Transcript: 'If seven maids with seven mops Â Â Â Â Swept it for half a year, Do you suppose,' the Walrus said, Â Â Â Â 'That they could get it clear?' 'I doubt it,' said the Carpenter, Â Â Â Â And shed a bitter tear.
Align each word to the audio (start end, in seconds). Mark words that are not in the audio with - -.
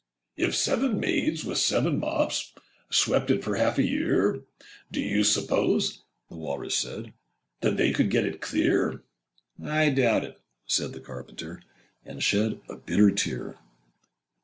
'If 0.35 0.55
seven 0.55 0.99
maids 0.99 1.45
with 1.45 1.59
seven 1.59 1.99
mops 1.99 2.41
Â 2.41 2.45
Â 2.45 2.59
Â 2.59 2.59
Â 2.59 2.63
Swept 2.95 3.29
it 3.29 3.43
for 3.43 3.55
half 3.55 3.77
a 3.77 3.85
year, 3.85 4.41
Do 4.91 4.99
you 4.99 5.23
suppose,' 5.23 6.01
the 6.27 6.37
Walrus 6.37 6.73
said, 6.73 7.03
Â 7.03 7.03
Â 7.03 7.03
Â 7.03 7.05
Â 7.05 7.13
'That 7.69 7.77
they 7.77 7.91
could 7.91 8.09
get 8.09 8.25
it 8.25 8.41
clear?' 8.41 9.03
'I 9.63 9.89
doubt 9.91 10.23
it,' 10.23 10.41
said 10.65 10.93
the 10.93 11.01
Carpenter, 11.01 11.59
Â 11.59 11.59
Â 11.59 11.59
Â 11.59 11.59
Â 11.59 11.61
And 12.13 12.23
shed 12.23 12.61
a 12.67 12.77
bitter 12.77 13.11
tear. 13.11 13.59